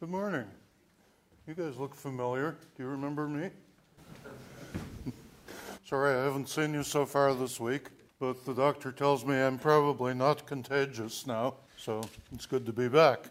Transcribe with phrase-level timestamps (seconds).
[0.00, 0.46] Good morning.
[1.46, 2.56] You guys look familiar.
[2.74, 3.50] Do you remember me?
[5.84, 7.88] Sorry, I haven't seen you so far this week,
[8.18, 12.00] but the doctor tells me I'm probably not contagious now, so
[12.32, 13.26] it's good to be back.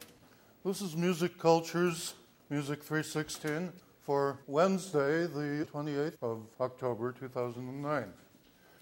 [0.64, 2.14] This is Music Cultures,
[2.52, 8.14] Music 316, for Wednesday, the 28th of October 2009.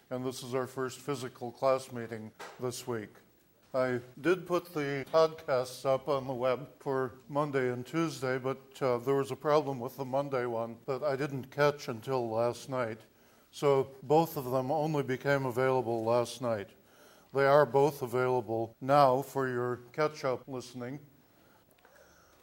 [0.09, 3.13] And this is our first physical class meeting this week.
[3.77, 8.97] I did put the podcasts up on the web for Monday and Tuesday, but uh,
[8.97, 12.97] there was a problem with the Monday one that I didn't catch until last night.
[13.51, 16.69] So both of them only became available last night.
[17.35, 20.99] They are both available now for your catch up listening.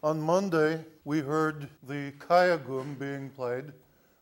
[0.05, 3.73] On Monday, we heard the Kayagum being played,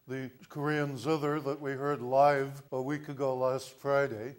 [0.08, 4.34] the Korean zither that we heard live a week ago last Friday.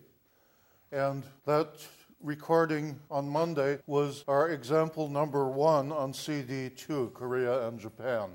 [0.91, 1.80] And that
[2.23, 8.30] recording on Monday was our example number one on CD two, Korea and Japan.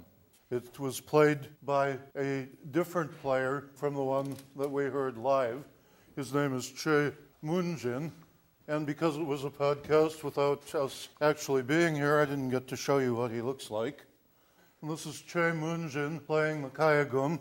[0.50, 5.64] It was played by a different player from the one that we heard live.
[6.16, 8.12] His name is Che Moonjin.
[8.66, 12.76] And because it was a podcast without us actually being here, I didn't get to
[12.76, 14.04] show you what he looks like.
[14.82, 17.40] And this is Che Moonjin playing the Kayagum.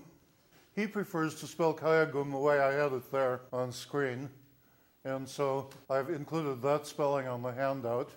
[0.73, 4.30] He prefers to spell Kayagum the way I had it there on screen.
[5.08, 8.09] And so I've included that spelling on the handout.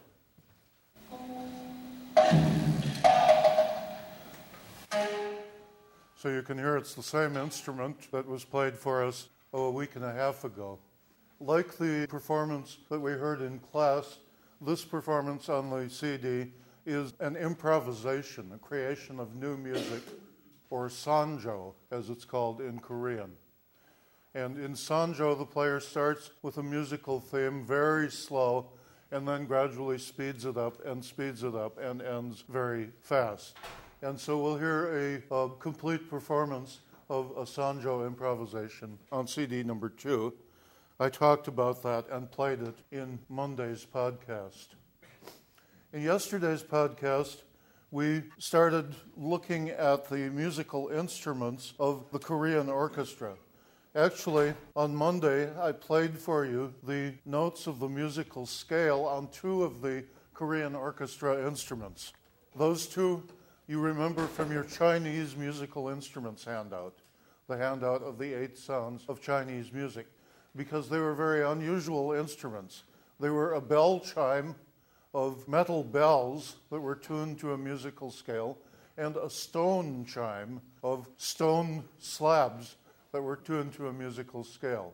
[6.17, 9.71] So you can hear it's the same instrument that was played for us oh, a
[9.71, 10.81] week and a half ago.
[11.39, 14.19] Like the performance that we heard in class,
[14.61, 16.51] this performance on the CD
[16.87, 20.03] is an improvisation, a creation of new music,
[20.71, 23.31] or sanjo, as it's called in Korean.
[24.35, 28.71] And in Sanjo, the player starts with a musical theme, very slow,
[29.11, 33.57] and then gradually speeds it up and speeds it up and ends very fast.
[34.03, 39.89] And so we'll hear a, a complete performance of a Sanjo improvisation on CD number
[39.89, 40.33] two.
[41.01, 44.69] I talked about that and played it in Monday's podcast.
[45.93, 47.39] In yesterday's podcast,
[47.91, 53.35] we started looking at the musical instruments of the Korean orchestra.
[53.97, 59.65] Actually, on Monday, I played for you the notes of the musical scale on two
[59.65, 62.13] of the Korean orchestra instruments.
[62.55, 63.25] Those two
[63.67, 67.01] you remember from your Chinese musical instruments handout,
[67.49, 70.07] the handout of the eight sounds of Chinese music,
[70.55, 72.85] because they were very unusual instruments.
[73.19, 74.55] They were a bell chime
[75.15, 78.57] of metal bells that were tuned to a musical scale,
[78.97, 82.77] and a stone chime of stone slabs
[83.13, 84.93] that were tuned to a musical scale.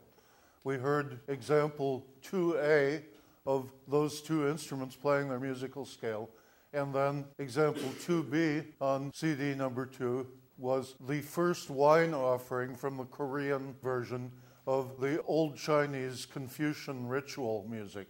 [0.65, 3.03] We heard example 2A
[3.47, 6.31] of those two instruments playing their musical scale.
[6.72, 10.27] And then example 2B on CD number two
[10.59, 14.33] was the first wine offering from the Korean version
[14.66, 18.09] of the old Chinese Confucian ritual music.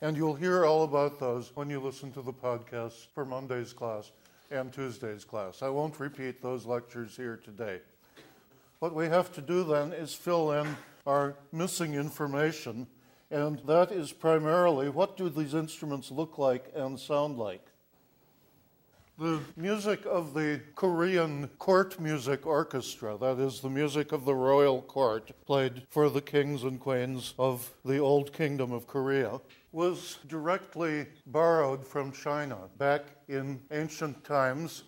[0.00, 4.12] And you'll hear all about those when you listen to the podcast for Monday's class
[4.50, 5.62] and Tuesday's class.
[5.62, 7.80] I won't repeat those lectures here today.
[8.80, 12.86] What we have to do then is fill in our missing information,
[13.28, 17.64] and that is primarily what do these instruments look like and sound like?
[19.18, 24.80] The music of the Korean court music orchestra, that is, the music of the royal
[24.82, 29.40] court, played for the kings and queens of the old kingdom of Korea,
[29.72, 34.84] was directly borrowed from China back in ancient times,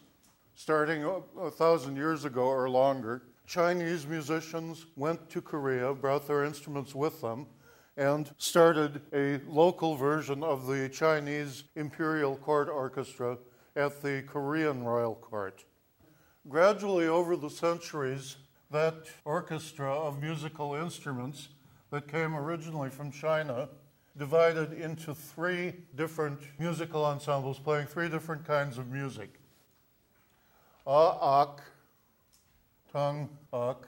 [0.55, 1.03] starting
[1.41, 3.23] a thousand years ago or longer.
[3.51, 7.49] Chinese musicians went to Korea, brought their instruments with them,
[7.97, 13.39] and started a local version of the Chinese Imperial Court Orchestra
[13.75, 15.65] at the Korean Royal Court.
[16.49, 18.37] Gradually, over the centuries,
[18.71, 21.49] that orchestra of musical instruments
[21.91, 23.69] that came originally from China
[24.17, 29.41] divided into three different musical ensembles playing three different kinds of music.
[30.87, 31.63] Ah-ak,
[32.93, 33.87] Tang Ak,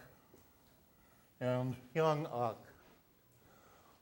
[1.40, 2.58] and Hyang Ak.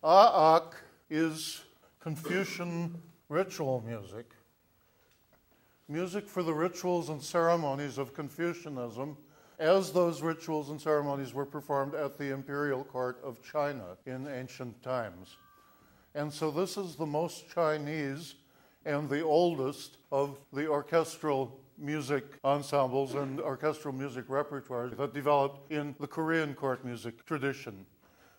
[0.04, 0.74] Aak
[1.08, 1.62] is
[2.00, 3.00] Confucian
[3.30, 4.26] ritual music,
[5.88, 9.16] music for the rituals and ceremonies of Confucianism,
[9.58, 14.82] as those rituals and ceremonies were performed at the imperial court of China in ancient
[14.82, 15.36] times.
[16.14, 18.34] And so this is the most Chinese
[18.84, 25.94] and the oldest of the orchestral music ensembles and orchestral music repertoire that developed in
[25.98, 27.86] the Korean court music tradition.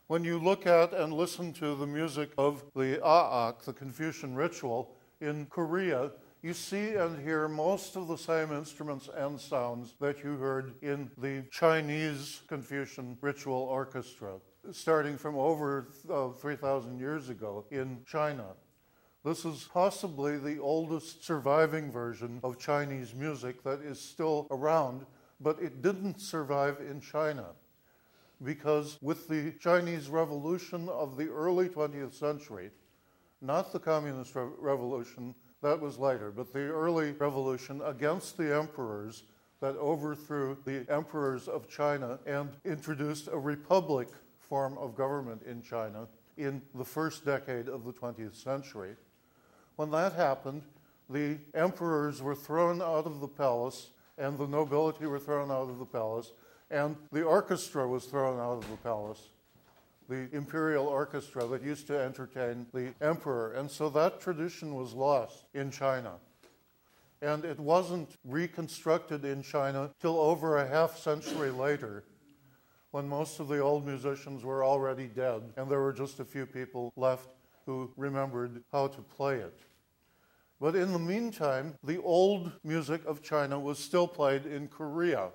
[0.07, 4.95] When you look at and listen to the music of the Aak, the Confucian ritual,
[5.21, 6.11] in Korea,
[6.41, 11.11] you see and hear most of the same instruments and sounds that you heard in
[11.17, 14.33] the Chinese Confucian ritual orchestra,
[14.71, 18.45] starting from over uh, 3,000 years ago in China.
[19.23, 25.05] This is possibly the oldest surviving version of Chinese music that is still around,
[25.39, 27.49] but it didn't survive in China.
[28.43, 32.71] Because with the Chinese Revolution of the early 20th century,
[33.41, 39.21] not the Communist Re- Revolution, that was later, but the early revolution against the emperors
[39.59, 44.07] that overthrew the emperors of China and introduced a republic
[44.39, 46.07] form of government in China
[46.37, 48.95] in the first decade of the 20th century.
[49.75, 50.63] When that happened,
[51.09, 55.79] the emperors were thrown out of the palace, and the nobility were thrown out of
[55.79, 56.31] the palace,
[56.69, 59.29] and the orchestra was thrown out of the palace,
[60.07, 63.53] the imperial orchestra that used to entertain the emperor.
[63.53, 66.13] And so that tradition was lost in China.
[67.21, 72.03] And it wasn't reconstructed in China till over a half century later,
[72.91, 76.45] when most of the old musicians were already dead, and there were just a few
[76.45, 77.29] people left
[77.65, 79.59] who remembered how to play it.
[80.59, 85.29] But in the meantime, the old music of China was still played in Korea.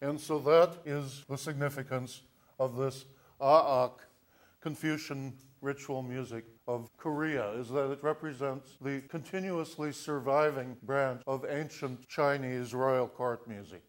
[0.00, 2.22] And so that is the significance
[2.58, 3.06] of this
[3.40, 3.92] Aak
[4.60, 5.32] Confucian
[5.62, 12.74] ritual music of Korea, is that it represents the continuously surviving branch of ancient Chinese
[12.74, 13.82] royal court music.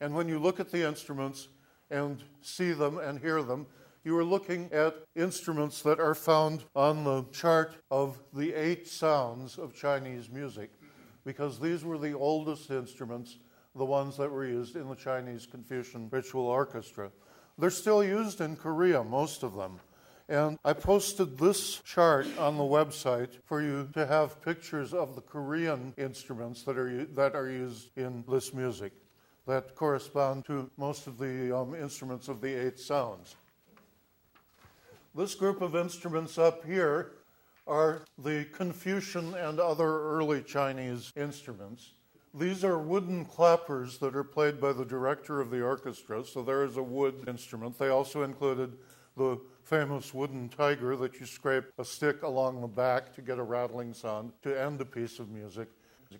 [0.00, 1.48] And when you look at the instruments
[1.90, 3.66] and see them and hear them,
[4.04, 9.58] you are looking at instruments that are found on the chart of the eight sounds
[9.58, 10.70] of Chinese music,
[11.24, 13.38] because these were the oldest instruments,
[13.74, 17.10] the ones that were used in the Chinese Confucian ritual orchestra.
[17.58, 19.80] They're still used in Korea, most of them.
[20.28, 25.22] And I posted this chart on the website for you to have pictures of the
[25.22, 28.92] Korean instruments that are, that are used in this music
[29.46, 33.36] that correspond to most of the um, instruments of the eight sounds.
[35.18, 37.14] This group of instruments up here
[37.66, 41.94] are the Confucian and other early Chinese instruments.
[42.32, 46.62] These are wooden clappers that are played by the director of the orchestra, so there
[46.62, 47.76] is a wood instrument.
[47.76, 48.76] They also included
[49.16, 53.42] the famous wooden tiger that you scrape a stick along the back to get a
[53.42, 55.66] rattling sound to end a piece of music.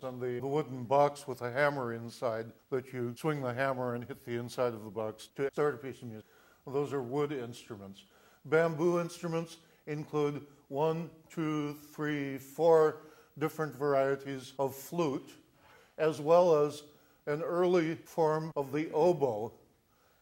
[0.03, 4.03] And the, the wooden box with a hammer inside that you swing the hammer and
[4.03, 6.27] hit the inside of the box to start a piece of music.
[6.67, 8.03] Those are wood instruments.
[8.49, 9.57] Bamboo instruments
[9.87, 12.97] include one, two, three, four
[13.37, 15.31] different varieties of flute,
[15.97, 16.83] as well as
[17.25, 19.51] an early form of the oboe,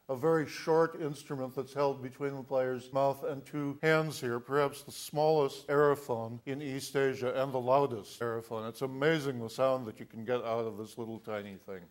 [0.10, 4.84] a very short instrument that's held between the player's mouth and two hands here, perhaps
[4.84, 8.68] the smallest aerophone in East Asia and the loudest aerophone.
[8.70, 11.82] It's amazing the sound that you can get out of this little tiny thing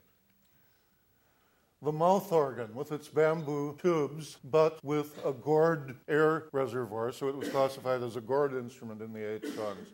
[1.86, 7.36] the mouth organ with its bamboo tubes, but with a gourd air reservoir, so it
[7.36, 9.90] was classified as a gourd instrument in the eight songs.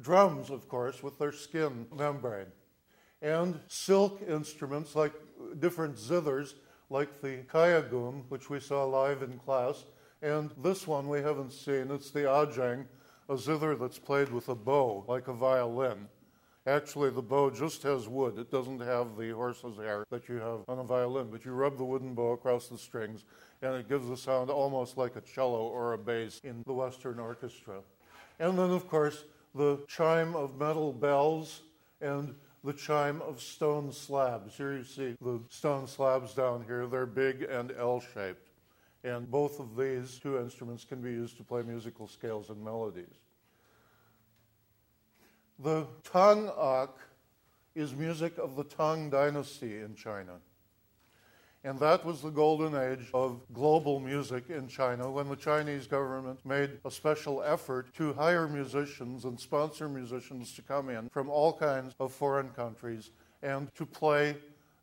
[0.00, 2.46] Drums, of course, with their skin membrane.
[3.20, 5.12] And silk instruments like
[5.58, 6.54] different zithers,
[6.88, 9.84] like the kayagum, which we saw live in class,
[10.22, 11.90] and this one we haven't seen.
[11.90, 12.86] It's the ajaeng,
[13.28, 16.08] a zither that's played with a bow, like a violin.
[16.66, 18.38] Actually, the bow just has wood.
[18.38, 21.76] It doesn't have the horse's hair that you have on a violin, but you rub
[21.76, 23.24] the wooden bow across the strings,
[23.60, 27.18] and it gives a sound almost like a cello or a bass in the Western
[27.18, 27.80] orchestra.
[28.40, 31.60] And then, of course, the chime of metal bells
[32.00, 34.56] and the chime of stone slabs.
[34.56, 36.86] Here you see the stone slabs down here.
[36.86, 38.48] They're big and L shaped.
[39.04, 43.20] And both of these two instruments can be used to play musical scales and melodies.
[45.60, 46.98] The Tang Ak
[47.76, 50.40] is music of the Tang dynasty in China.
[51.62, 56.44] And that was the golden age of global music in China when the Chinese government
[56.44, 61.52] made a special effort to hire musicians and sponsor musicians to come in from all
[61.52, 64.36] kinds of foreign countries and to play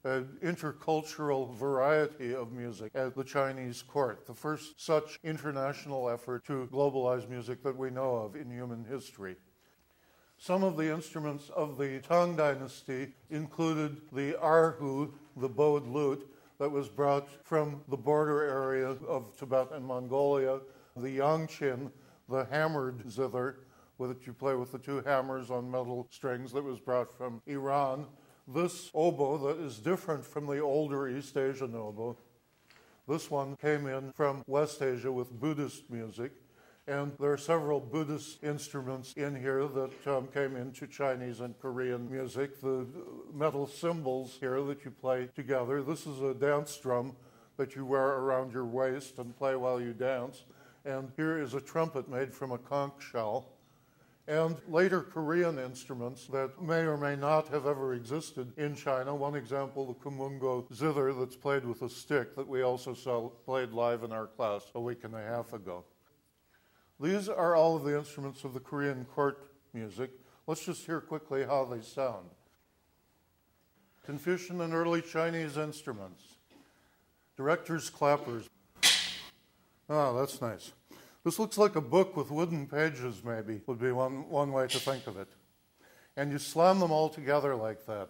[0.06, 6.68] an intercultural variety of music at the Chinese court, the first such international effort to
[6.72, 9.36] globalize music that we know of in human history.
[10.42, 16.72] Some of the instruments of the Tang dynasty included the erhu, the bowed lute, that
[16.72, 20.62] was brought from the border area of Tibet and Mongolia,
[20.98, 21.92] the yangqin,
[22.28, 23.58] the hammered zither,
[24.00, 27.44] with which you play with the two hammers on metal strings, that was brought from
[27.46, 28.08] Iran.
[28.48, 32.18] This oboe that is different from the older East Asian oboe.
[33.08, 36.32] This one came in from West Asia with Buddhist music
[36.92, 42.12] And there are several Buddhist instruments in here that um, came into Chinese and Korean
[42.12, 42.60] music.
[42.60, 42.86] The
[43.34, 45.82] metal cymbals here that you play together.
[45.82, 47.16] This is a dance drum
[47.56, 50.44] that you wear around your waist and play while you dance.
[50.84, 53.46] And here is a trumpet made from a conch shell.
[54.28, 59.16] And later Korean instruments that may or may not have ever existed in China.
[59.16, 63.72] One example, the kumungo zither that's played with a stick that we also saw played
[63.72, 65.86] live in our class a week and a half ago.
[67.02, 70.12] These are all of the instruments of the Korean court music.
[70.46, 72.30] Let's just hear quickly how they sound.
[74.06, 76.22] Confucian and early Chinese instruments.
[77.38, 78.48] Director's clappers.
[79.90, 80.74] Ah, that's nice.
[81.24, 84.80] This looks like a book with wooden pages, maybe, would be one, one way to
[84.80, 85.28] think of it.
[86.18, 88.10] And you slam them all together like that.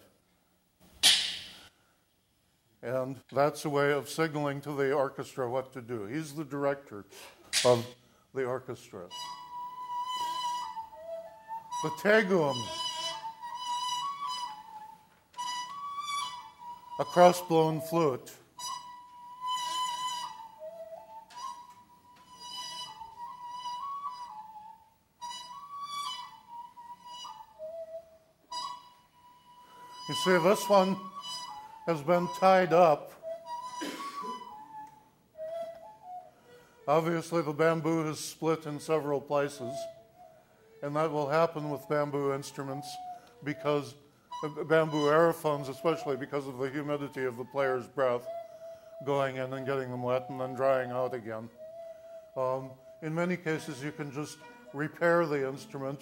[2.84, 6.06] And that's a way of signaling to the orchestra what to do.
[6.06, 7.06] He's the director
[7.64, 7.86] of
[8.34, 9.08] the orchestra.
[11.84, 12.56] The Taegum,
[17.00, 18.32] a cross-blown flute.
[30.08, 30.98] You see, this one
[31.88, 33.21] has been tied up
[36.92, 39.74] Obviously, the bamboo has split in several places,
[40.84, 42.86] and that will happen with bamboo instruments
[43.46, 43.96] because
[44.44, 48.28] uh, bamboo aerophones, especially because of the humidity of the player's breath,
[49.06, 51.48] going in and getting them wet and then drying out again.
[52.36, 52.72] Um,
[53.02, 54.40] in many cases, you can just
[54.74, 56.02] repair the instrument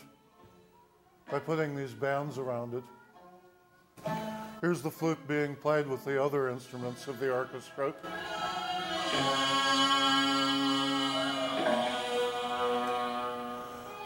[1.29, 4.11] by putting these bands around it.
[4.59, 7.93] Here's the flute being played with the other instruments of the orchestra.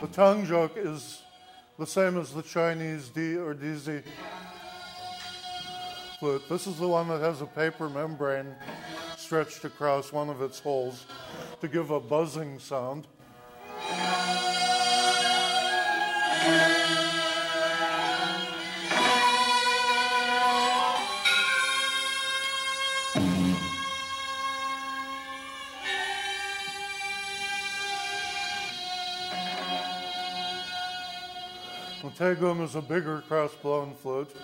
[0.03, 1.21] The tangzhok is
[1.79, 4.03] the same as the Chinese di or dizi
[6.19, 6.43] flute.
[6.49, 8.53] This is the one that has a paper membrane
[9.15, 11.05] stretched across one of its holes
[11.61, 13.07] to give a buzzing sound.
[32.05, 34.35] Is a bigger cross-blown flute.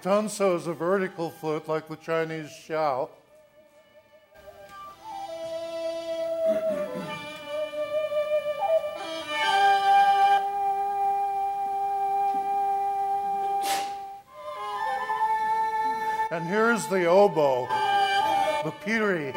[0.00, 3.08] The tanso is a vertical flute like the Chinese xiao.
[16.30, 17.66] and here's the oboe,
[18.62, 19.32] the piri.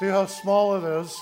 [0.00, 1.16] See how small it is?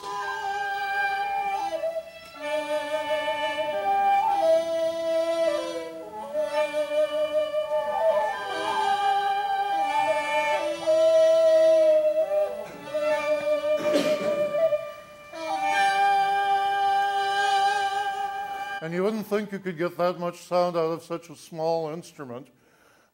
[18.87, 21.91] And you wouldn't think you could get that much sound out of such a small
[21.91, 22.47] instrument.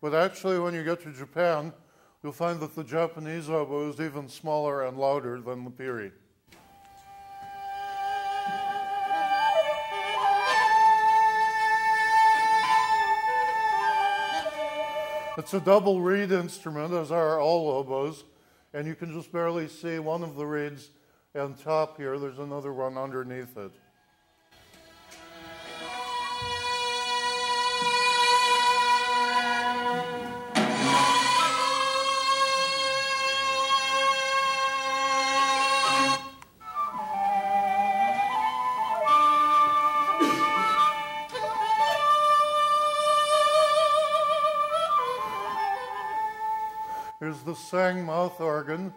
[0.02, 1.72] But actually, when you get to Japan,
[2.22, 6.12] you'll find that the Japanese oboe is even smaller and louder than the piri.
[15.38, 18.24] It's a double reed instrument, as are all oboes,
[18.74, 20.90] and you can just barely see one of the reeds
[21.34, 22.18] on top here.
[22.18, 23.72] There's another one underneath it.
[47.72, 48.92] sang mouth organ,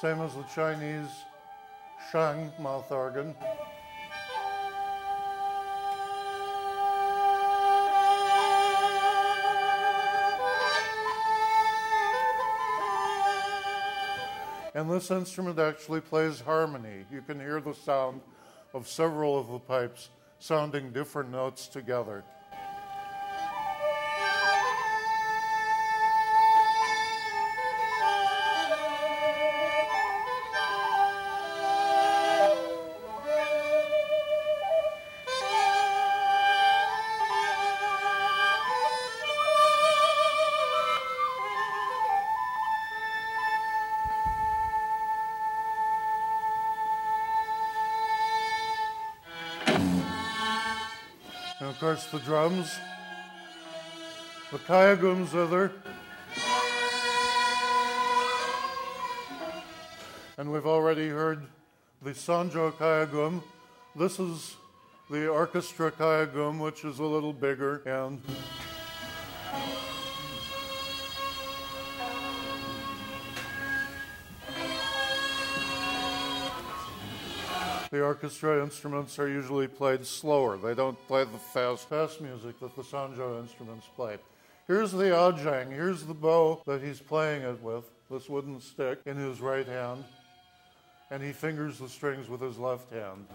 [0.00, 1.08] same as the Chinese
[2.12, 3.34] sheng mouth organ.
[14.72, 17.04] And this instrument actually plays harmony.
[17.10, 18.20] You can hear the sound
[18.72, 22.22] of several of the pipes sounding different notes together.
[52.06, 52.76] The drums,
[54.50, 55.70] the kayagum zither,
[60.36, 61.42] and we've already heard
[62.02, 63.44] the sanjo kayagum.
[63.94, 64.56] This is
[65.08, 68.20] the orchestra kayagum, which is a little bigger and.
[78.00, 80.56] The orchestra instruments are usually played slower.
[80.56, 84.16] They don't play the fast, fast music that the sanjo instruments play.
[84.66, 85.70] Here's the ah ajaeng.
[85.70, 90.02] Here's the bow that he's playing it with, this wooden stick in his right hand,
[91.10, 93.26] and he fingers the strings with his left hand.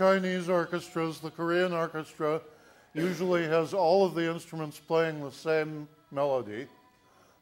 [0.00, 2.40] Chinese orchestras, the Korean orchestra
[2.94, 6.66] usually has all of the instruments playing the same melody.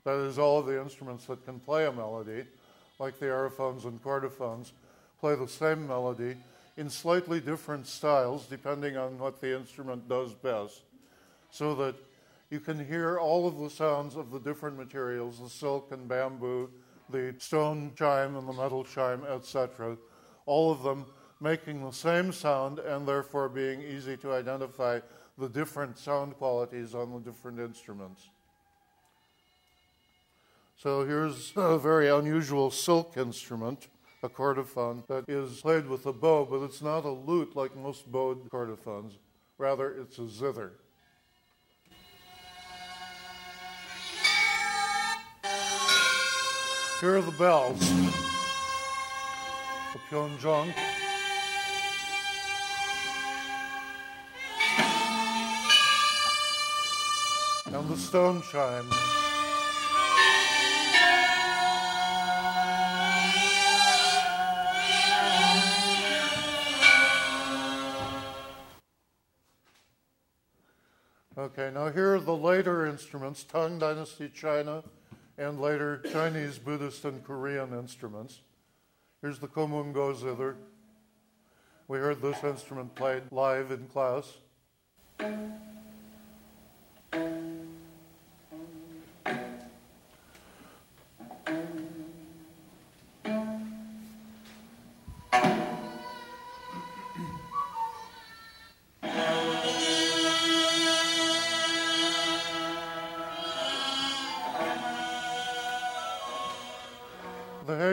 [0.03, 2.47] That is, all of the instruments that can play a melody,
[2.99, 4.73] like the aerophones and chordophones,
[5.21, 6.35] play the same melody
[6.77, 10.81] in slightly different styles depending on what the instrument does best,
[11.53, 11.95] so that
[12.51, 16.69] you can hear all of the sounds of the different materials the silk and bamboo,
[17.09, 19.97] the stone chime and the metal chime, etc.
[20.45, 21.07] All of them
[21.41, 25.01] making the same sound and therefore being easy to identify
[25.37, 28.29] the different sound qualities on the different instruments.
[30.77, 33.89] So here's a very unusual silk instrument,
[34.23, 38.11] a chordophone, that is played with a bow, but it's not a lute like most
[38.11, 39.13] bowed chordophones.
[39.59, 40.73] Rather, it's a zither.
[47.01, 47.79] Here are the bells.
[49.93, 50.98] The Pyeonjong.
[57.71, 58.87] And the stone chime.
[71.37, 74.83] Okay, now here are the later instruments Tang Dynasty China
[75.37, 78.41] and later Chinese, Buddhist, and Korean instruments.
[79.21, 80.57] Here's the Komungo zither.
[81.87, 84.39] We heard this instrument played live in class.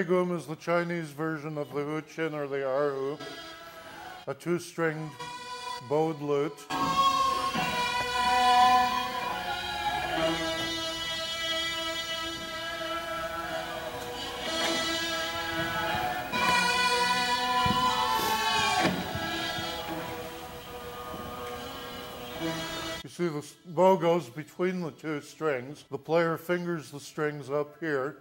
[0.08, 3.20] The is the Chinese version of the Huqin or the Erhu,
[4.28, 5.10] a two stringed
[5.90, 6.54] bowed lute.
[23.04, 25.84] You see, the bow goes between the two strings.
[25.90, 28.18] The player fingers the strings up here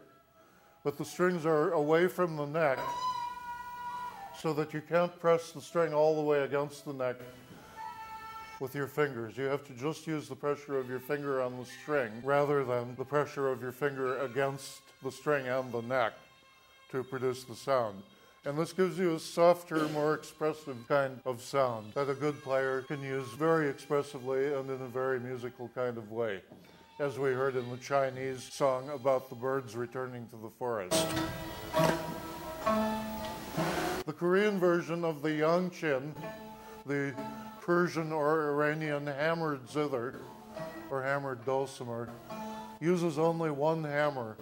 [0.85, 2.79] but the strings are away from the neck
[4.39, 7.17] so that you can't press the string all the way against the neck
[8.61, 9.37] with your fingers.
[9.37, 12.95] You have to just use the pressure of your finger on the string rather than
[12.97, 16.13] the pressure of your finger against the string and the neck
[16.91, 18.03] to produce the sound.
[18.45, 22.83] And this gives you a softer, more expressive kind of sound that a good player
[22.83, 26.43] can use very expressively and in a very musical kind of way
[27.01, 31.07] as we heard in the Chinese song about the birds returning to the forest.
[34.07, 36.13] The Korean version of the Yangqin,
[36.87, 37.13] the
[37.61, 40.21] Persian or Iranian hammered zither,
[40.89, 42.11] or hammered dulcimer,
[42.81, 44.37] uses only one hammer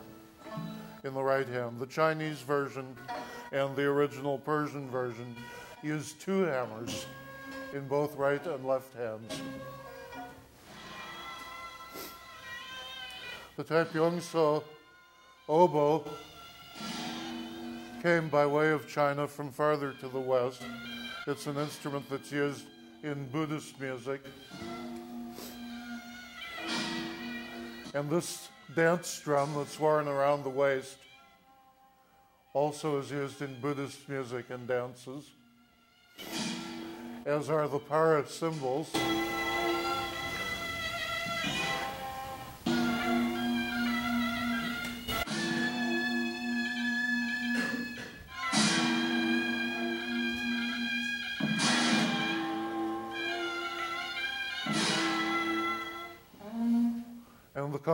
[1.05, 1.81] in the right hand.
[1.81, 2.97] The Chinese version
[3.51, 5.35] and the original Persian version
[5.83, 7.07] use two hammers
[7.73, 9.41] in both right and left hands.
[13.55, 14.62] The Taepyeongso
[15.47, 16.05] oboe
[18.03, 20.62] came by way of China from farther to the west.
[21.27, 22.65] It's an instrument that's used
[23.03, 24.23] in Buddhist music.
[27.93, 30.97] And this dance drum that's worn around the waist
[32.55, 35.31] also is used in Buddhist music and dances,
[37.27, 38.91] as are the para cymbals.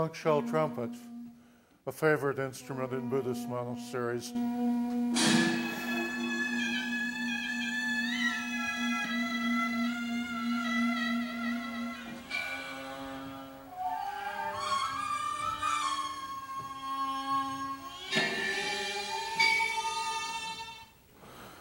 [0.09, 0.91] And conch shell trumpet,
[1.87, 4.33] a favorite instrument in Buddhist monasteries.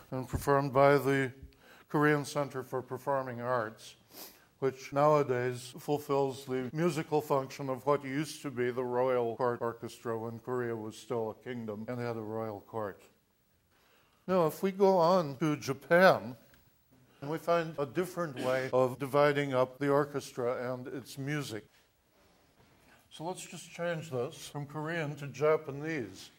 [0.09, 1.33] and performed by the
[1.89, 3.95] Korean Center for Performing Arts
[4.59, 10.17] which nowadays fulfills the musical function of what used to be the royal court orchestra
[10.17, 13.03] when Korea was still a kingdom and had a royal court.
[14.27, 16.35] Now, if we go on to Japan,
[17.21, 21.65] we find a different way of dividing up the orchestra and its music.
[23.09, 26.29] So let's just change this from Korean to Japanese.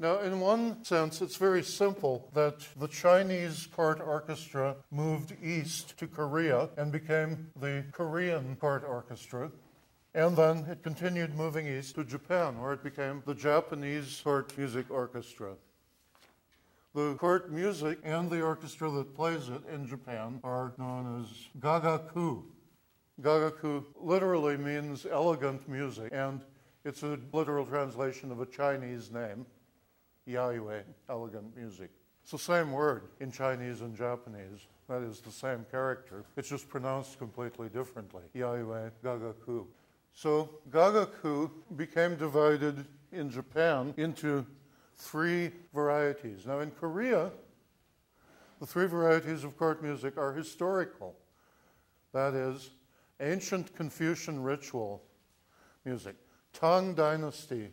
[0.00, 6.06] Now, in one sense, it's very simple that the Chinese court orchestra moved east to
[6.06, 9.52] Korea and became the Korean court orchestra.
[10.14, 14.86] And then it continued moving east to Japan, where it became the Japanese court music
[14.90, 15.52] orchestra.
[16.94, 22.42] The court music and the orchestra that plays it in Japan are known as gagaku.
[23.20, 26.40] Gagaku literally means elegant music, and
[26.86, 29.44] it's a literal translation of a Chinese name.
[30.32, 31.90] Yayue, elegant music.
[32.22, 34.66] It's the same word in Chinese and Japanese.
[34.88, 36.24] That is the same character.
[36.36, 38.22] It's just pronounced completely differently.
[38.34, 39.66] Yayue, Gagaku.
[40.12, 44.44] So Gagaku became divided in Japan into
[44.96, 46.46] three varieties.
[46.46, 47.30] Now in Korea,
[48.60, 51.14] the three varieties of court music are historical.
[52.12, 52.70] That is,
[53.20, 55.02] ancient Confucian ritual
[55.84, 56.16] music,
[56.52, 57.70] Tang Dynasty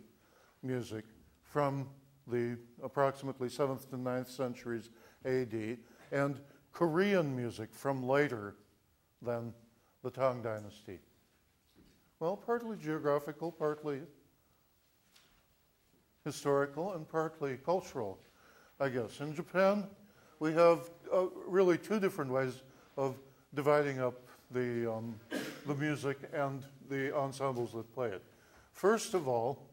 [0.64, 1.04] music
[1.44, 1.90] from
[2.28, 4.90] the approximately 7th to 9th centuries
[5.26, 5.78] AD,
[6.12, 6.40] and
[6.72, 8.56] Korean music from later
[9.22, 9.54] than
[10.04, 11.00] the Tang Dynasty.
[12.20, 14.02] Well, partly geographical, partly
[16.24, 18.20] historical, and partly cultural,
[18.80, 19.22] I guess.
[19.22, 19.88] In Japan,
[20.40, 22.62] we have uh, really two different ways
[22.98, 23.16] of
[23.54, 24.16] dividing up
[24.52, 25.20] the, um,
[25.66, 28.24] the music and the ensembles that play it.
[28.72, 29.67] First of all,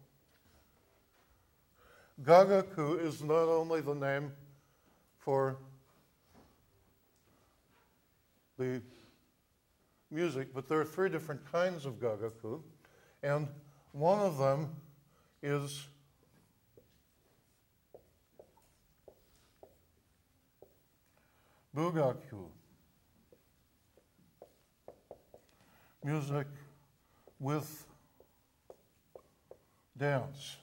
[2.22, 4.33] Gagaku is not only the name
[5.18, 5.57] for
[8.57, 8.81] the
[10.11, 12.61] music, but there are three different kinds of gagaku,
[13.22, 13.48] and
[13.90, 14.68] one of them
[15.42, 15.88] is
[21.77, 22.46] bugaku,
[26.05, 26.46] music
[27.40, 27.87] with
[29.98, 30.57] dance.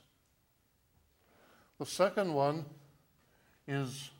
[1.81, 2.63] The second one
[3.67, 4.11] is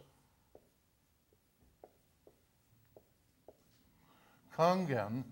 [4.58, 5.24] Kangen.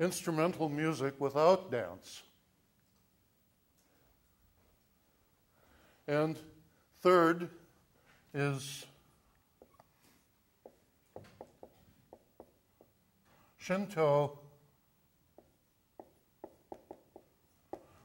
[0.00, 2.22] Instrumental music without dance.
[6.08, 6.38] And
[7.02, 7.50] third
[8.32, 8.86] is
[13.58, 14.45] Shinto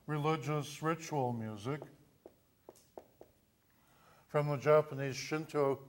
[0.08, 1.82] religious ritual music
[4.28, 5.80] from the Japanese Shinto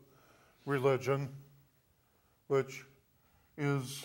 [0.66, 1.29] religion,
[2.48, 2.85] which
[3.57, 4.05] is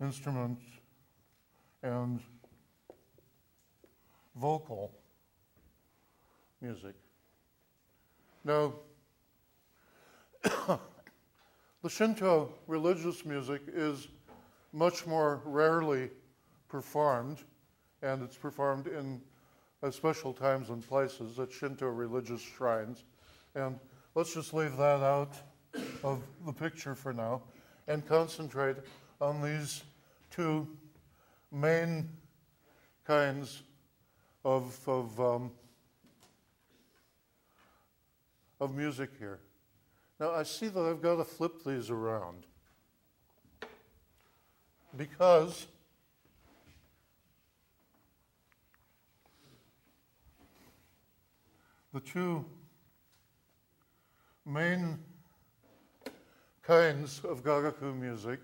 [0.00, 0.58] instrument
[1.82, 2.20] and
[4.36, 4.92] vocal
[6.60, 6.94] music.
[8.44, 8.74] Now,
[10.42, 14.08] the Shinto religious music is
[14.72, 16.10] much more rarely
[16.68, 17.38] performed,
[18.02, 19.20] and it's performed in
[19.82, 23.04] uh, special times and places at Shinto religious shrines
[23.54, 23.78] And
[24.14, 25.34] let's just leave that out
[26.02, 27.42] of the picture for now
[27.88, 28.76] and concentrate
[29.20, 29.84] on these
[30.30, 30.66] two
[31.52, 32.08] main
[33.06, 33.62] kinds
[34.44, 35.50] of, of, um,
[38.60, 39.38] of music here.
[40.18, 42.46] Now, I see that I've got to flip these around
[44.96, 45.66] because
[51.96, 52.44] the two
[54.44, 54.98] main
[56.62, 58.38] kinds of gagaku music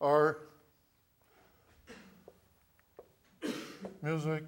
[0.00, 0.38] are
[4.00, 4.44] music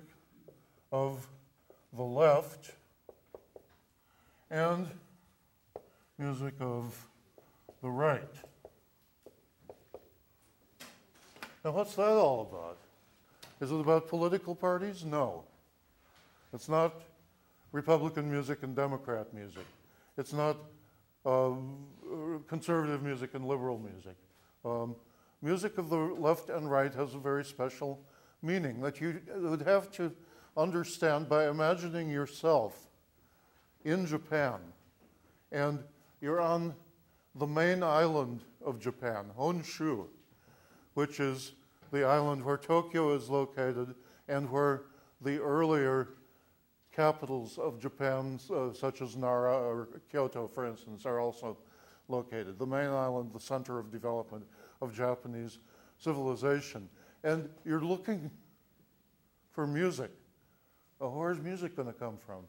[0.92, 1.28] of
[1.92, 2.70] the left
[4.50, 4.88] and
[6.16, 7.06] music of
[7.82, 8.32] the right.
[11.62, 12.78] Now, what's that all about?
[13.60, 15.04] Is it about political parties?
[15.04, 15.44] No.
[16.54, 16.94] It's not
[17.72, 19.64] Republican music and Democrat music.
[20.16, 20.56] It's not
[21.24, 21.86] um,
[22.46, 24.16] conservative music and liberal music.
[24.64, 24.96] Um,
[25.42, 28.00] music of the left and right has a very special
[28.42, 30.12] meaning that you would have to
[30.56, 32.88] understand by imagining yourself
[33.84, 34.58] in Japan
[35.52, 35.82] and
[36.20, 36.74] you're on
[37.34, 40.06] the main island of Japan, Honshu,
[40.94, 41.52] which is
[41.92, 43.94] the island where Tokyo is located
[44.26, 44.82] and where
[45.20, 46.08] the earlier
[46.98, 51.56] capitals of Japan, uh, such as Nara or Kyoto, for instance, are also
[52.08, 52.58] located.
[52.58, 54.44] The main island, the center of development
[54.82, 55.60] of Japanese
[55.98, 56.88] civilization.
[57.22, 58.28] And you're looking
[59.52, 60.10] for music.
[61.00, 62.42] Uh, where's music going to come from?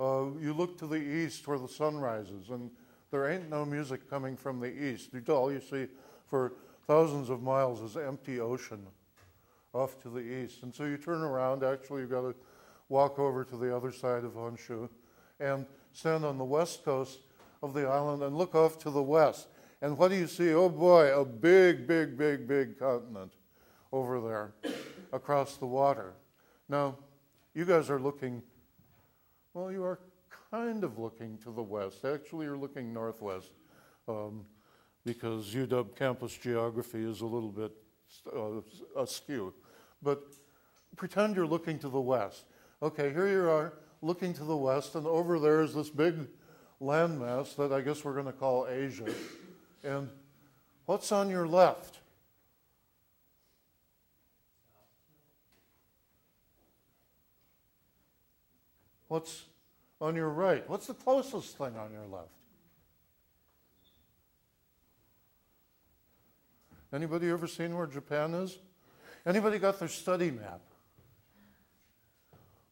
[0.00, 2.70] Uh, you look to the east where the sun rises, and
[3.10, 5.10] there ain't no music coming from the east.
[5.28, 5.86] All you see
[6.26, 6.54] for
[6.86, 8.86] thousands of miles is empty ocean
[9.74, 10.62] off to the east.
[10.62, 12.34] And so you turn around, actually, you've got to
[12.92, 14.86] walk over to the other side of Honshu
[15.40, 17.20] and stand on the west coast
[17.62, 19.48] of the island and look off to the west.
[19.80, 20.52] And what do you see?
[20.52, 23.32] Oh boy, a big, big, big, big continent
[23.92, 24.52] over there
[25.12, 26.12] across the water.
[26.68, 26.98] Now,
[27.54, 28.42] you guys are looking,
[29.54, 29.98] well, you are
[30.50, 32.04] kind of looking to the west.
[32.04, 33.52] Actually, you're looking northwest
[34.06, 34.44] um,
[35.02, 37.72] because UW campus geography is a little bit
[38.36, 39.54] uh, askew.
[40.02, 40.22] But
[40.94, 42.44] pretend you're looking to the west.
[42.82, 46.16] Okay, here you are looking to the west, and over there is this big
[46.80, 49.06] landmass that I guess we're going to call Asia.
[49.84, 50.10] And
[50.86, 51.98] what's on your left?
[59.06, 59.44] What's
[60.00, 60.68] on your right?
[60.68, 62.34] What's the closest thing on your left?
[66.92, 68.58] Anybody ever seen where Japan is?
[69.24, 70.60] Anybody got their study map?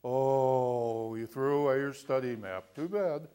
[0.03, 2.75] Oh, you threw away your study map.
[2.75, 3.29] Too bad.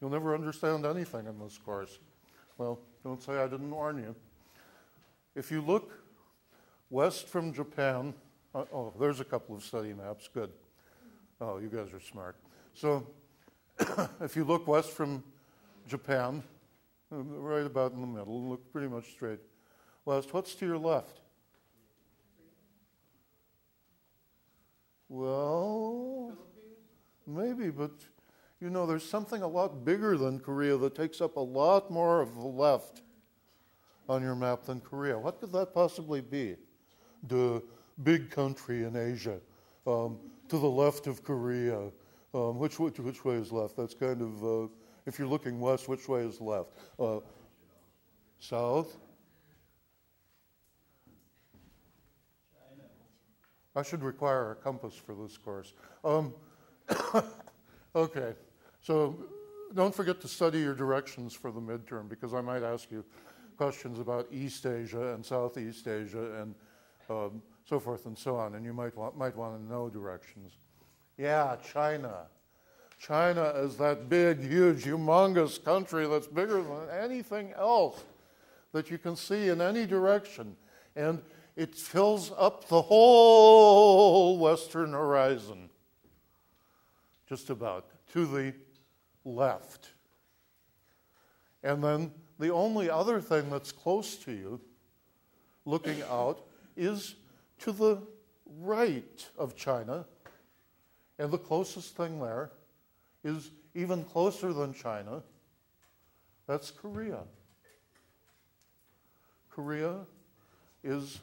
[0.00, 1.98] You'll never understand anything in this course.
[2.58, 4.14] Well, don't say I didn't warn you.
[5.34, 5.92] If you look
[6.90, 8.14] west from Japan,
[8.54, 10.28] uh, oh, there's a couple of study maps.
[10.32, 10.50] Good.
[11.40, 12.36] Oh, you guys are smart.
[12.74, 13.06] So,
[14.20, 15.24] if you look west from
[15.88, 16.42] Japan,
[17.10, 19.40] uh, right about in the middle, look pretty much straight
[20.04, 21.21] west, what's to your left?
[25.14, 26.32] Well,
[27.26, 27.90] maybe, but
[28.62, 32.22] you know, there's something a lot bigger than Korea that takes up a lot more
[32.22, 33.02] of the left
[34.08, 35.18] on your map than Korea.
[35.18, 36.56] What could that possibly be?
[37.28, 37.62] The
[38.02, 39.38] big country in Asia,
[39.86, 40.16] um,
[40.48, 41.90] to the left of Korea.
[42.32, 43.76] Um, which, which, which way is left?
[43.76, 44.68] That's kind of, uh,
[45.04, 46.70] if you're looking west, which way is left?
[46.98, 47.18] Uh,
[48.38, 48.96] south?
[53.74, 55.72] I should require a compass for this course.
[56.04, 56.34] Um,
[57.96, 58.34] okay,
[58.80, 59.16] so
[59.74, 63.04] don't forget to study your directions for the midterm because I might ask you
[63.56, 66.54] questions about East Asia and Southeast Asia and
[67.08, 70.52] um, so forth and so on, and you might want, might want to know directions.
[71.16, 72.26] Yeah, China.
[72.98, 78.02] China is that big, huge, humongous country that's bigger than anything else
[78.72, 80.56] that you can see in any direction.
[80.94, 81.20] And
[81.56, 85.68] it fills up the whole western horizon,
[87.28, 88.54] just about, to the
[89.24, 89.90] left.
[91.62, 94.60] And then the only other thing that's close to you,
[95.64, 96.44] looking out,
[96.76, 97.14] is
[97.60, 97.98] to the
[98.60, 100.06] right of China.
[101.18, 102.50] And the closest thing there
[103.22, 105.22] is even closer than China.
[106.46, 107.20] That's Korea.
[109.50, 110.00] Korea
[110.82, 111.20] is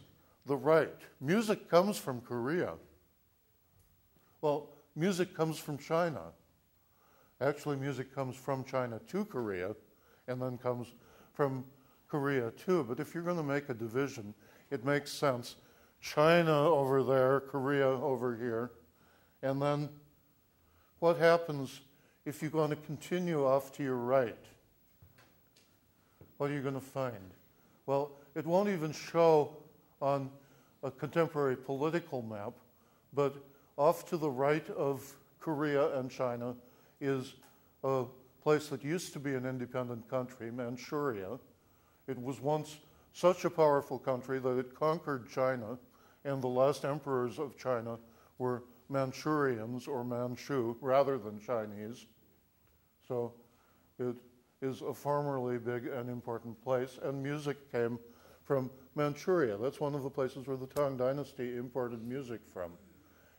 [0.49, 0.89] the right.
[1.21, 2.73] Music comes from Korea.
[4.41, 6.21] Well, music comes from China.
[7.39, 9.75] Actually, music comes from China to Korea
[10.27, 10.87] and then comes
[11.33, 11.63] from
[12.07, 12.83] Korea too.
[12.83, 14.33] But if you're going to make a division,
[14.71, 15.55] it makes sense.
[16.01, 18.71] China over there, Korea over here.
[19.43, 19.87] And then
[20.97, 21.81] what happens
[22.25, 24.45] if you're going to continue off to your right?
[26.37, 27.35] What are you going to find?
[27.85, 29.55] Well, it won't even show
[30.01, 30.29] on
[30.83, 32.53] a contemporary political map,
[33.13, 33.35] but
[33.77, 36.55] off to the right of Korea and China
[37.01, 37.35] is
[37.83, 38.05] a
[38.41, 41.39] place that used to be an independent country, Manchuria.
[42.07, 42.77] It was once
[43.13, 45.77] such a powerful country that it conquered China,
[46.25, 47.97] and the last emperors of China
[48.37, 52.05] were Manchurians or Manchu rather than Chinese.
[53.07, 53.33] So
[53.97, 54.17] it
[54.61, 57.99] is a formerly big and important place, and music came
[58.43, 59.55] from Manchuria.
[59.57, 62.73] That's one of the places where the Tang Dynasty imported music from.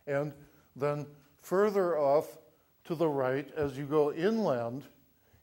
[0.06, 0.32] And
[0.74, 1.06] then
[1.42, 2.38] further off
[2.84, 4.84] to the right, as you go inland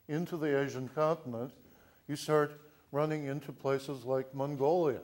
[0.07, 1.51] into the Asian continent,
[2.07, 2.59] you start
[2.91, 5.01] running into places like Mongolia.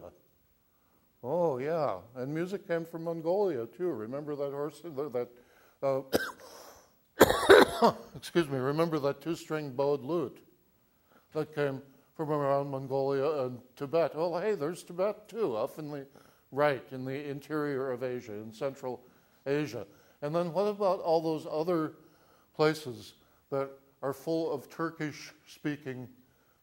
[1.24, 1.98] Oh, yeah.
[2.16, 3.92] And music came from Mongolia, too.
[3.92, 4.82] Remember that horse?
[5.82, 6.08] That,
[7.20, 10.40] uh, excuse me, remember that two string bowed lute
[11.34, 11.82] that came
[12.16, 14.12] from around Mongolia and Tibet.
[14.16, 16.06] Oh, hey, there's Tibet, too, off in the
[16.52, 19.02] right, in the interior of Asia, in Central
[19.46, 19.86] Asia.
[20.22, 21.94] And then what about all those other
[22.56, 23.14] places
[23.50, 23.70] that
[24.02, 26.08] are full of Turkish speaking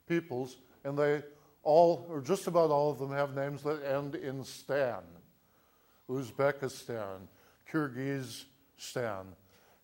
[0.09, 1.23] peoples, and they
[1.63, 5.03] all, or just about all of them, have names that end in stan
[6.11, 7.29] Uzbekistan,
[7.71, 9.27] Kyrgyzstan,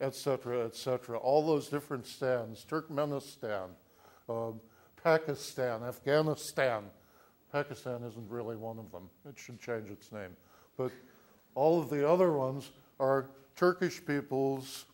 [0.00, 1.18] etc., etc.
[1.18, 3.68] All those different stans, Turkmenistan,
[4.29, 4.61] um,
[5.02, 6.85] Pakistan, Afghanistan.
[7.52, 9.09] Pakistan isn't really one of them.
[9.28, 10.37] It should change its name.
[10.76, 10.92] But
[11.54, 14.85] all of the other ones are Turkish peoples,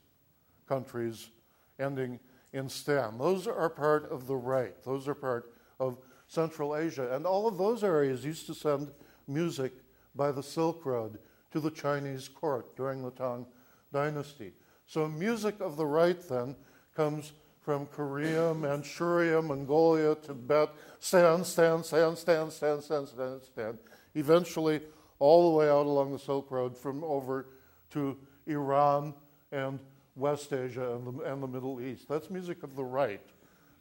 [0.69, 1.31] countries
[1.79, 2.21] ending
[2.53, 3.19] in Stan.
[3.19, 4.81] Those are part of the right.
[4.85, 7.15] Those are part of Central Asia.
[7.15, 8.91] And all of those areas used to send
[9.27, 9.73] music
[10.15, 11.19] by the Silk Road
[11.51, 13.47] to the Chinese court during the Tang
[13.93, 14.53] Dynasty.
[14.87, 16.57] So, music of the right then
[16.95, 17.33] comes
[17.63, 23.79] from Korea, Manchuria, Mongolia, Tibet, Stan, Stan, Stan, Stan, Stan, Stan, Stan, Stan,
[24.15, 24.81] eventually
[25.21, 27.47] all the way out along the Silk Road from over
[27.91, 29.15] to Iran
[29.53, 29.79] and
[30.17, 32.09] West Asia and the, and the Middle East.
[32.09, 33.25] That's music of the right.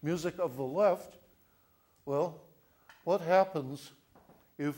[0.03, 1.15] Music of the left,
[2.05, 2.39] well,
[3.03, 3.91] what happens
[4.59, 4.75] if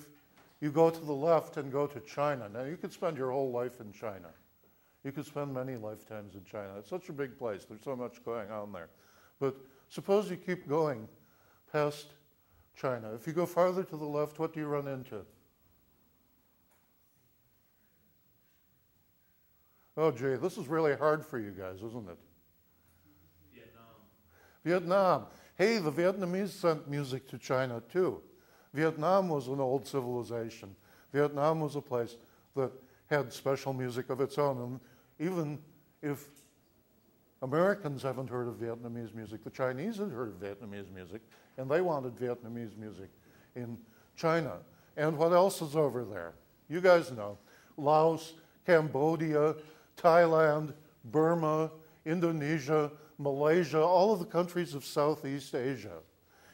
[0.61, 2.47] you go to the left and go to China?
[2.47, 4.29] Now, you could spend your whole life in China.
[5.03, 6.75] You could spend many lifetimes in China.
[6.79, 8.89] It's such a big place, there's so much going on there.
[9.39, 9.55] But
[9.89, 11.07] suppose you keep going
[11.71, 12.07] past
[12.75, 13.13] China.
[13.13, 15.25] If you go farther to the left, what do you run into?
[19.95, 22.17] Oh, gee, this is really hard for you guys, isn't it?
[23.53, 23.85] Vietnam.
[24.63, 25.25] Vietnam.
[25.55, 28.21] Hey, the Vietnamese sent music to China too.
[28.73, 30.75] Vietnam was an old civilization.
[31.11, 32.17] Vietnam was a place
[32.55, 32.71] that
[33.07, 34.57] had special music of its own.
[34.57, 34.79] And
[35.23, 35.57] even
[36.01, 36.27] if
[37.41, 41.21] Americans haven't heard of Vietnamese music, the Chinese had heard of Vietnamese music,
[41.57, 43.09] and they wanted Vietnamese music
[43.55, 43.77] in
[44.15, 44.57] China.
[44.97, 46.33] And what else is over there?
[46.69, 47.37] You guys know
[47.77, 48.33] Laos,
[48.65, 49.55] Cambodia,
[49.97, 50.73] Thailand,
[51.05, 51.71] Burma,
[52.05, 55.99] Indonesia, Malaysia, all of the countries of Southeast Asia.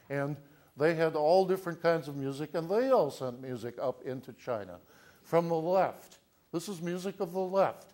[0.10, 0.38] And
[0.78, 4.78] they had all different kinds of music, and they all sent music up into China
[5.24, 6.20] from the left.
[6.52, 7.94] This is music of the left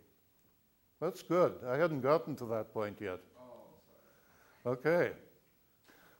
[1.01, 1.53] that's good.
[1.67, 3.19] I hadn't gotten to that point yet.
[4.65, 5.11] Okay.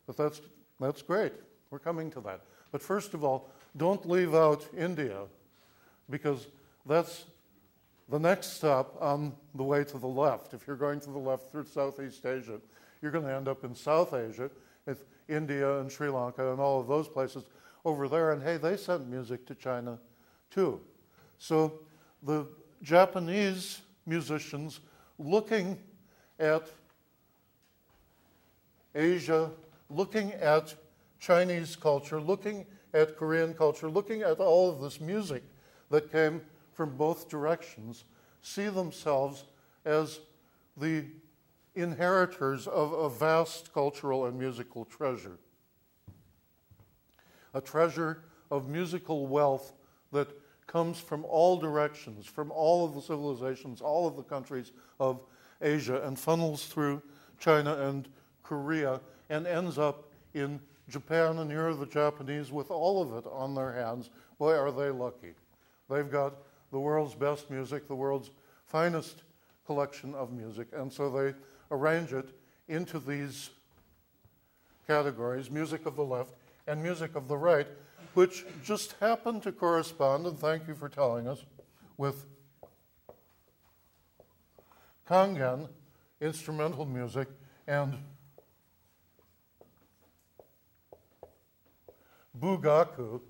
[0.07, 0.41] But that's,
[0.79, 1.33] that's great.
[1.69, 2.41] We're coming to that.
[2.71, 5.21] But first of all, don't leave out India
[6.09, 6.47] because
[6.85, 7.25] that's
[8.09, 10.53] the next stop on the way to the left.
[10.53, 12.59] If you're going to the left through Southeast Asia,
[13.01, 14.49] you're going to end up in South Asia,
[14.85, 17.45] with India and Sri Lanka and all of those places
[17.85, 18.31] over there.
[18.31, 19.99] And hey, they sent music to China
[20.49, 20.81] too.
[21.37, 21.79] So
[22.23, 22.47] the
[22.81, 24.79] Japanese musicians
[25.19, 25.77] looking
[26.39, 26.69] at
[28.95, 29.49] Asia,
[29.89, 30.75] looking at
[31.19, 35.43] Chinese culture, looking at Korean culture, looking at all of this music
[35.89, 36.41] that came
[36.73, 38.05] from both directions,
[38.41, 39.45] see themselves
[39.85, 40.19] as
[40.77, 41.05] the
[41.75, 45.37] inheritors of a vast cultural and musical treasure.
[47.53, 49.73] a treasure of musical wealth
[50.11, 50.29] that
[50.71, 55.19] comes from all directions, from all of the civilizations, all of the countries of
[55.61, 57.01] Asia, and funnels through
[57.39, 58.07] China and
[58.41, 63.29] Korea and ends up in Japan and here are the Japanese with all of it
[63.29, 64.09] on their hands.
[64.37, 65.33] Boy, are they lucky.
[65.89, 66.35] They've got
[66.71, 68.31] the world's best music, the world's
[68.65, 69.23] finest
[69.65, 71.33] collection of music, and so they
[71.69, 72.29] arrange it
[72.69, 73.49] into these
[74.87, 76.33] categories music of the left
[76.67, 77.67] and music of the right,
[78.13, 81.45] which just happened to correspond, and thank you for telling us,
[81.97, 82.25] with
[85.09, 85.67] Kangen,
[86.19, 87.27] instrumental music,
[87.67, 87.97] and
[92.39, 93.21] Bugaku,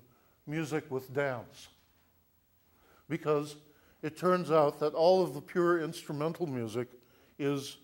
[0.46, 1.68] music with dance.
[3.08, 3.56] Because
[4.02, 6.88] it turns out that all of the pure instrumental music
[7.38, 7.76] is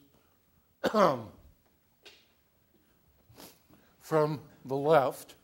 [4.01, 5.35] from the left,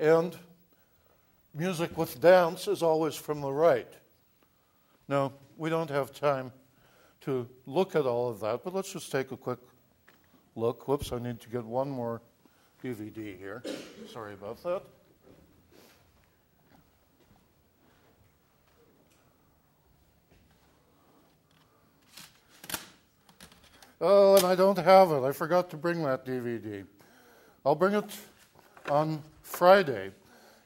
[0.00, 0.34] and
[1.54, 3.92] music with dance is always from the right.
[5.08, 6.52] Now, we don't have time
[7.20, 9.58] to look at all of that, but let's just take a quick
[10.56, 10.88] look.
[10.88, 12.22] Whoops, I need to get one more
[12.82, 13.62] DVD here.
[14.10, 14.82] Sorry about that.
[24.00, 25.22] Oh, and I don't have it.
[25.22, 26.86] I forgot to bring that DVD.
[27.66, 28.10] I'll bring it
[28.88, 30.12] on Friday,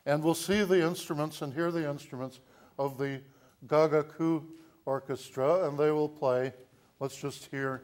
[0.07, 2.41] and we'll see the instruments and hear the instruments
[2.78, 3.20] of the
[3.66, 4.45] Gagaku
[4.85, 6.53] Orchestra, and they will play.
[7.01, 7.82] Let's just hear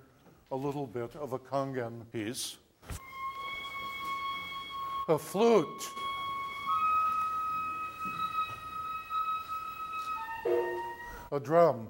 [0.53, 2.59] a little bit of a Kangen piece.
[5.09, 5.67] A flute.
[11.33, 11.89] A drum.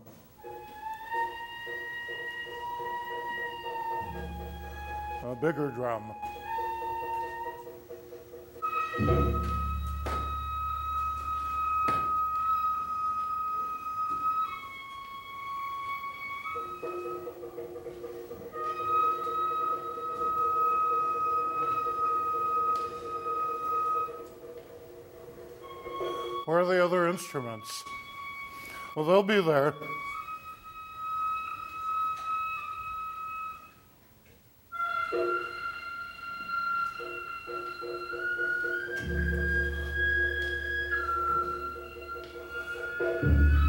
[5.24, 6.14] A bigger drum.
[27.30, 27.84] Instruments?
[28.96, 29.72] Well, they'll be there.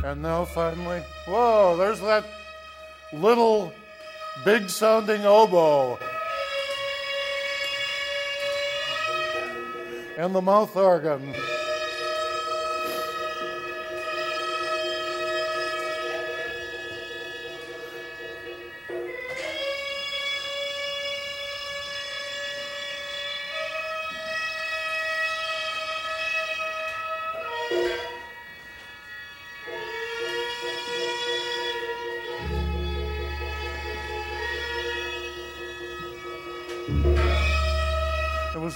[0.04, 2.26] And now finally, whoa, there's that
[3.14, 3.72] little
[4.44, 6.00] big sounding oboe.
[10.18, 11.36] And the mouth organ.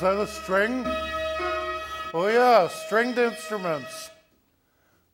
[0.06, 0.84] That a string?
[2.14, 4.12] Oh, yeah, stringed instruments.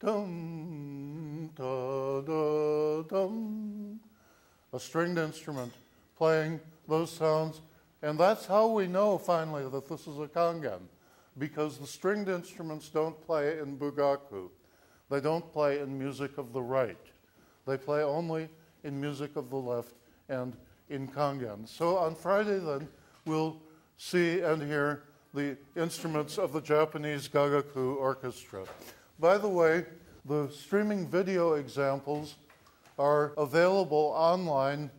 [0.02, 4.02] Dum, da, da, dum.
[4.74, 5.72] A stringed instrument
[6.18, 7.62] playing those sounds.
[8.02, 10.82] And that's how we know finally that this is a kangen,
[11.38, 14.50] because the stringed instruments don't play in bugaku.
[15.10, 16.98] They don't play in music of the right.
[17.66, 18.50] They play only
[18.84, 19.94] in music of the left
[20.28, 20.54] and
[20.89, 21.66] in kangen.
[21.66, 22.89] So on Friday, then,
[23.24, 23.56] we'll
[24.02, 25.04] see and hear
[25.36, 28.64] the instruments of the Japanese Gagaku Orchestra.
[29.20, 29.86] By the way,
[30.26, 32.36] the streaming video examples
[32.97, 34.89] are available online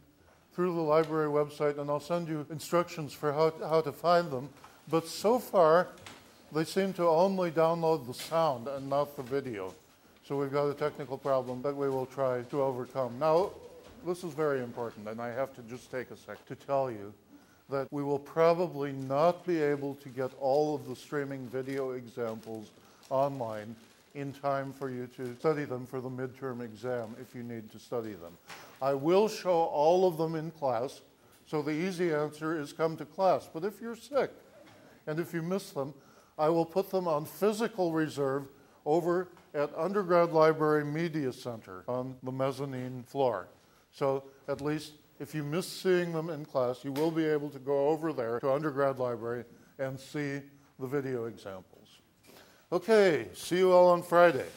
[0.55, 4.49] through the library website, and I'll send you instructions for how, how to find them.
[4.89, 5.89] But so far,
[6.53, 9.75] they seem to only download the sound and not the video.
[10.25, 13.19] So we've got a technical problem that we will try to overcome.
[13.19, 13.51] Now,
[14.07, 17.13] this is very important, and I have to just take a sec to tell you
[17.73, 22.71] that we will probably not be able to get all of the streaming video examples
[23.09, 23.75] online
[24.15, 27.79] in time for you to study them for the midterm exam if you need to
[27.79, 28.37] study them.
[28.83, 31.01] I will show all of them in class,
[31.47, 33.49] so the easy answer is come to class.
[33.53, 34.31] But if you're sick
[35.07, 35.95] and if you miss them,
[36.39, 38.49] I will put them on physical reserve
[38.85, 43.49] over at Undergrad Library Media Center on the mezzanine floor.
[43.93, 44.93] So at least
[45.23, 48.41] if you miss seeing them in class, you will be able to go over there
[48.41, 49.45] to undergrad library
[49.79, 50.41] and see
[50.81, 52.01] the video examples.
[52.73, 54.49] Okay, see you all on Friday.